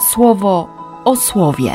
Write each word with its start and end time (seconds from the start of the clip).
słowo 0.00 0.68
o 1.04 1.16
słowie. 1.16 1.72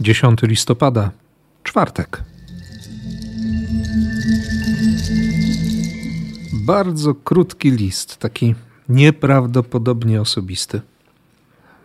Dziesiąty 0.00 0.46
listopada, 0.46 1.10
czwartek. 1.62 2.22
Bardzo 6.52 7.14
krótki 7.14 7.70
list, 7.70 8.16
taki 8.16 8.54
nieprawdopodobnie 8.88 10.20
osobisty, 10.20 10.80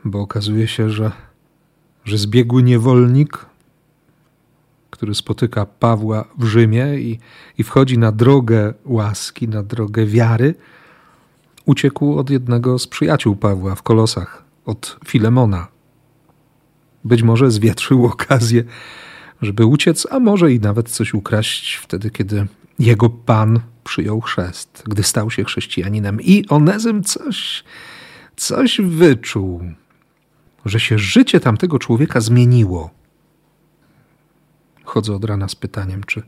bo 0.06 0.21
okazuje 0.21 0.68
się, 0.68 0.90
że, 0.90 1.12
że 2.06 2.18
zbiegły 2.18 2.64
niewolnik 2.64 3.49
który 5.00 5.16
spotyka 5.16 5.66
Pawła 5.66 6.26
w 6.38 6.44
Rzymie 6.44 7.00
i, 7.00 7.20
i 7.57 7.64
wchodzi 7.64 7.98
na 7.98 8.12
drogę 8.12 8.74
łaski, 8.86 9.48
na 9.48 9.64
drogę 9.64 10.06
wiary, 10.06 10.56
uciekł 11.66 12.18
od 12.18 12.30
jednego 12.30 12.80
z 12.80 12.88
przyjaciół 12.88 13.36
Pawła 13.36 13.76
w 13.76 13.84
Kolosach, 13.84 14.43
od 14.66 14.98
Filemona. 15.06 15.68
Być 17.04 17.24
może 17.24 17.52
zwietrzył 17.52 18.06
okazję, 18.14 18.64
żeby 19.42 19.66
uciec, 19.66 20.07
a 20.12 20.20
może 20.20 20.54
i 20.54 20.60
nawet 20.60 20.90
coś 20.90 21.14
ukraść 21.14 21.76
wtedy, 21.76 22.12
kiedy 22.12 22.48
jego 22.79 23.10
pan 23.10 23.60
przyjął 23.84 24.21
chrzest, 24.21 24.84
gdy 24.86 25.04
stał 25.04 25.32
się 25.32 25.43
chrześcijaninem. 25.43 26.21
I 26.21 26.48
Onezym 26.50 27.04
coś, 27.04 27.64
coś 28.36 28.82
wyczuł, 28.82 29.62
że 30.66 30.79
się 30.79 30.98
życie 30.98 31.40
tamtego 31.40 31.79
człowieka 31.79 32.22
zmieniło 32.22 32.98
chodzę 34.89 35.16
od 35.16 35.25
rana 35.25 35.48
z 35.48 35.56
pytaniem, 35.56 36.03
czy, 36.03 36.23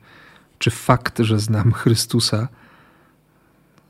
czy 0.57 0.71
fakt, 0.71 1.19
że 1.19 1.39
znam 1.39 1.71
Chrystusa, 1.71 2.47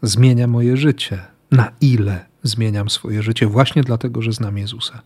zmienia 0.02 0.48
moje 0.48 0.78
życie. 0.78 1.26
Na 1.52 1.72
ile 1.82 2.26
zmieniam 2.44 2.90
swoje 2.90 3.24
życie, 3.24 3.48
właśnie 3.48 3.84
dlatego, 3.84 4.22
że 4.22 4.32
znam 4.32 4.58
Jezusa. 4.58 5.02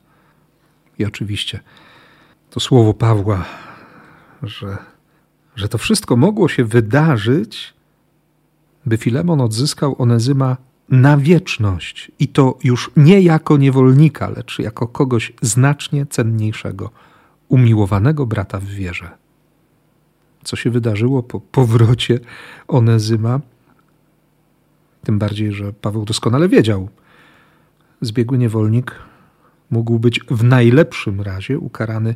I 1.00 1.06
oczywiście 1.06 1.60
to 2.50 2.60
słowo 2.60 2.94
Pawła, 2.94 3.46
że, 4.44 4.78
że 5.56 5.70
to 5.70 5.78
wszystko 5.78 6.16
mogło 6.16 6.48
się 6.50 6.66
wydarzyć, 6.66 7.74
by 8.86 8.98
Filemon 8.98 9.42
odzyskał 9.42 9.96
Onezyma 9.98 10.58
na 10.90 11.18
wieczność 11.18 12.12
i 12.20 12.28
to 12.28 12.58
już 12.64 12.92
nie 12.98 13.22
jako 13.22 13.58
niewolnika, 13.58 14.30
lecz 14.30 14.60
jako 14.60 14.88
kogoś 14.88 15.34
znacznie 15.42 16.06
cenniejszego, 16.06 16.90
umiłowanego 17.50 18.26
brata 18.26 18.60
w 18.60 18.66
wierze 18.66 19.25
co 20.46 20.56
się 20.56 20.70
wydarzyło 20.70 21.24
po 21.24 21.40
powrocie 21.40 22.20
Onezyma. 22.68 23.40
Tym 25.04 25.20
bardziej, 25.20 25.52
że 25.52 25.74
Paweł 25.74 26.06
doskonale 26.06 26.50
wiedział. 26.50 26.90
Zbiegły 28.02 28.38
niewolnik 28.38 28.96
mógł 29.72 30.00
być 30.00 30.20
w 30.30 30.44
najlepszym 30.44 31.22
razie 31.22 31.60
ukarany 31.60 32.16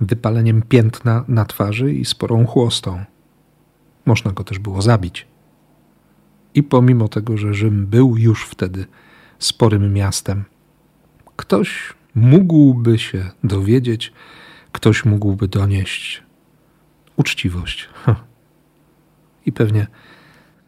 wypaleniem 0.00 0.62
piętna 0.62 1.24
na 1.28 1.44
twarzy 1.44 1.92
i 1.94 2.04
sporą 2.04 2.46
chłostą. 2.46 3.04
Można 4.06 4.32
go 4.32 4.44
też 4.44 4.58
było 4.58 4.82
zabić. 4.82 5.26
I 6.54 6.62
pomimo 6.62 7.08
tego, 7.08 7.36
że 7.36 7.54
Rzym 7.54 7.86
był 7.86 8.16
już 8.16 8.46
wtedy 8.46 8.86
sporym 9.38 9.92
miastem, 9.92 10.44
ktoś 11.36 11.94
mógłby 12.14 12.98
się 12.98 13.30
dowiedzieć, 13.44 14.12
ktoś 14.72 15.04
mógłby 15.04 15.48
donieść 15.48 16.22
uczciwość. 17.20 17.88
I 19.46 19.52
pewnie 19.52 19.86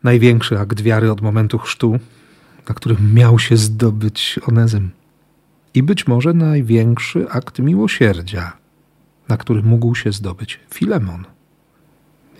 największy 0.02 0.58
akt 0.58 0.80
wiary 0.80 1.12
od 1.12 1.20
momentu 1.20 1.58
chrztu, 1.58 1.98
na 2.68 2.74
którym 2.74 3.14
miał 3.14 3.38
się 3.38 3.56
zdobyć 3.56 4.38
Onezym. 4.48 4.90
I 5.74 5.82
być 5.82 6.06
może 6.06 6.32
największy 6.32 7.30
akt 7.30 7.58
miłosierdzia, 7.58 8.52
na 9.28 9.36
którym 9.36 9.66
mógł 9.66 9.94
się 9.94 10.12
zdobyć 10.12 10.60
Filemon. 10.74 11.24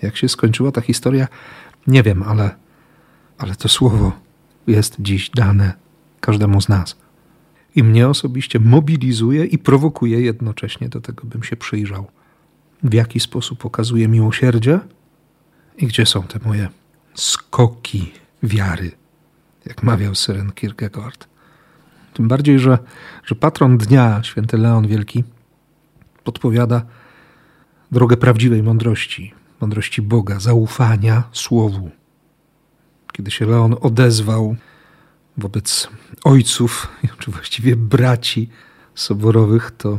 Jak 0.02 0.16
się 0.16 0.28
skończyła 0.28 0.72
ta 0.72 0.80
historia, 0.80 1.28
nie 1.86 2.02
wiem, 2.02 2.22
ale, 2.22 2.54
ale 3.38 3.54
to 3.54 3.68
słowo 3.68 4.12
jest 4.66 4.96
dziś 5.00 5.30
dane 5.30 5.72
każdemu 6.20 6.60
z 6.60 6.68
nas. 6.68 6.96
I 7.74 7.82
mnie 7.82 8.08
osobiście 8.08 8.60
mobilizuje 8.60 9.44
i 9.44 9.58
prowokuje 9.58 10.20
jednocześnie 10.20 10.88
do 10.88 11.00
tego, 11.00 11.26
bym 11.26 11.42
się 11.42 11.56
przyjrzał 11.56 12.06
w 12.82 12.94
jaki 12.94 13.20
sposób 13.20 13.66
okazuje 13.66 14.08
miłosierdzie 14.08 14.80
i 15.76 15.86
gdzie 15.86 16.06
są 16.06 16.22
te 16.22 16.38
moje 16.44 16.68
skoki 17.14 18.12
wiary, 18.42 18.90
jak 19.66 19.82
mawiał 19.82 20.14
Syren 20.14 20.52
Kierkegaard. 20.52 21.28
Tym 22.14 22.28
bardziej, 22.28 22.58
że, 22.58 22.78
że 23.24 23.34
patron 23.34 23.78
dnia, 23.78 24.22
święty 24.22 24.58
Leon 24.58 24.86
Wielki, 24.86 25.24
podpowiada 26.24 26.82
drogę 27.92 28.16
prawdziwej 28.16 28.62
mądrości, 28.62 29.34
mądrości 29.60 30.02
Boga, 30.02 30.40
zaufania 30.40 31.22
Słowu. 31.32 31.90
Kiedy 33.12 33.30
się 33.30 33.46
Leon 33.46 33.76
odezwał 33.80 34.56
wobec 35.36 35.88
ojców, 36.24 36.88
czy 37.18 37.30
właściwie 37.30 37.76
braci 37.76 38.48
soborowych, 38.94 39.70
to, 39.70 39.98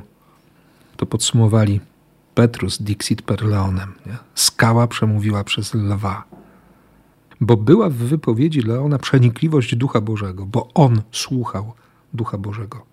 to 0.97 1.05
podsumowali– 1.05 1.79
Petrus 2.35 2.81
dixit 2.81 3.21
per 3.21 3.44
leonem. 3.44 3.94
Nie? 4.05 4.17
Skała 4.35 4.88
przemówiła 4.88 5.44
przez 5.44 5.73
lwa. 5.73 6.23
Bo 7.41 7.57
była 7.57 7.89
w 7.89 7.94
wypowiedzi 7.94 8.61
Leona 8.61 8.99
przenikliwość 8.99 9.75
Ducha 9.75 10.01
Bożego, 10.01 10.45
bo 10.45 10.69
on 10.73 11.01
słuchał 11.11 11.73
Ducha 12.13 12.38
Bożego. 12.38 12.85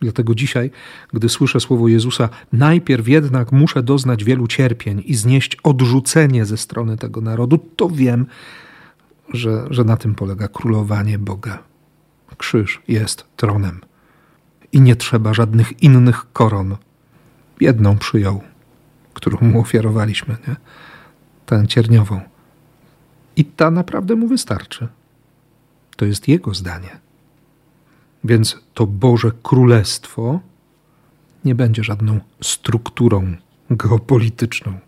Dlatego 0.00 0.34
dzisiaj, 0.34 0.70
gdy 1.12 1.28
słyszę 1.28 1.60
słowo 1.60 1.88
Jezusa, 1.88 2.28
najpierw 2.52 3.08
jednak 3.08 3.52
muszę 3.52 3.82
doznać 3.82 4.24
wielu 4.24 4.46
cierpień 4.46 5.02
i 5.06 5.14
znieść 5.14 5.56
odrzucenie 5.62 6.44
ze 6.44 6.56
strony 6.56 6.96
tego 6.96 7.20
narodu, 7.20 7.58
to 7.76 7.88
wiem, 7.88 8.26
że, 9.32 9.66
że 9.70 9.84
na 9.84 9.96
tym 9.96 10.14
polega 10.14 10.48
królowanie 10.48 11.18
Boga. 11.18 11.58
Krzyż 12.36 12.82
jest 12.88 13.24
tronem 13.36 13.80
i 14.72 14.80
nie 14.80 14.96
trzeba 14.96 15.34
żadnych 15.34 15.82
innych 15.82 16.32
koron 16.32 16.76
jedną 17.60 17.98
przyjął, 17.98 18.40
którą 19.14 19.38
mu 19.40 19.60
ofiarowaliśmy, 19.60 20.36
nie? 20.48 20.56
tę 21.46 21.66
cierniową. 21.66 22.20
I 23.36 23.44
ta 23.44 23.70
naprawdę 23.70 24.16
mu 24.16 24.28
wystarczy. 24.28 24.88
To 25.96 26.04
jest 26.04 26.28
jego 26.28 26.54
zdanie. 26.54 26.98
Więc 28.24 28.58
to 28.74 28.86
Boże 28.86 29.32
Królestwo 29.42 30.40
nie 31.44 31.54
będzie 31.54 31.84
żadną 31.84 32.20
strukturą 32.42 33.36
geopolityczną. 33.70 34.78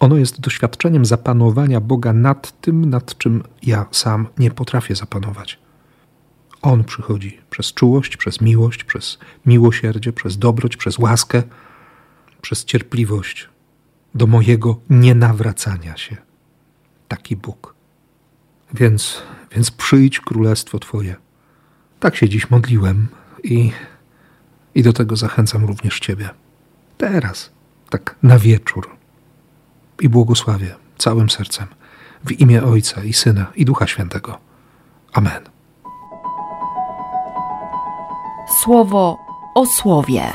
Ono 0.00 0.16
jest 0.16 0.40
doświadczeniem 0.40 1.04
zapanowania 1.04 1.80
Boga 1.80 2.12
nad 2.12 2.60
tym, 2.60 2.90
nad 2.90 3.18
czym 3.18 3.42
ja 3.62 3.86
sam 3.90 4.26
nie 4.38 4.50
potrafię 4.50 4.94
zapanować. 4.94 5.58
On 6.62 6.84
przychodzi 6.84 7.38
przez 7.50 7.72
czułość, 7.72 8.16
przez 8.16 8.40
miłość, 8.40 8.84
przez 8.84 9.18
miłosierdzie, 9.46 10.12
przez 10.12 10.38
dobroć, 10.38 10.76
przez 10.76 10.98
łaskę 10.98 11.42
przez 12.46 12.64
cierpliwość 12.64 13.48
do 14.14 14.26
mojego 14.26 14.80
nienawracania 14.90 15.96
się. 15.96 16.16
Taki 17.08 17.36
Bóg. 17.36 17.74
Więc, 18.74 19.22
więc 19.52 19.70
przyjdź 19.70 20.20
królestwo 20.20 20.78
Twoje. 20.78 21.16
Tak 22.00 22.16
się 22.16 22.28
dziś 22.28 22.50
modliłem 22.50 23.08
i, 23.44 23.72
i 24.74 24.82
do 24.82 24.92
tego 24.92 25.16
zachęcam 25.16 25.64
również 25.64 26.00
Ciebie. 26.00 26.30
Teraz, 26.98 27.50
tak 27.90 28.16
na 28.22 28.38
wieczór. 28.38 28.96
I 30.00 30.08
błogosławię 30.08 30.74
całym 30.98 31.30
sercem 31.30 31.66
w 32.24 32.32
imię 32.32 32.64
Ojca 32.64 33.04
i 33.04 33.12
Syna 33.12 33.46
i 33.56 33.64
Ducha 33.64 33.86
Świętego. 33.86 34.38
Amen. 35.12 35.42
Słowo 38.62 39.18
o 39.54 39.66
słowie. 39.66 40.32